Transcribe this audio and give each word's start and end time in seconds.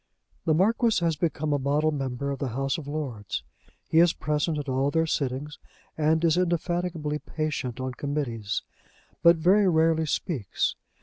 The 0.45 0.55
Marquis 0.55 0.97
has 1.05 1.15
become 1.15 1.53
a 1.53 1.59
model 1.59 1.91
member 1.91 2.31
of 2.31 2.39
the 2.39 2.47
House 2.47 2.79
of 2.79 2.87
Lords. 2.87 3.43
He 3.87 3.99
is 3.99 4.13
present 4.13 4.57
at 4.57 4.67
all 4.67 4.89
their 4.89 5.05
sittings, 5.05 5.59
and 5.95 6.23
is 6.25 6.37
indefatigably 6.37 7.19
patient 7.19 7.79
on 7.79 7.93
Committees, 7.93 8.63
but 9.21 9.35
very 9.35 9.69
rarely 9.69 10.07
speaks. 10.07 10.75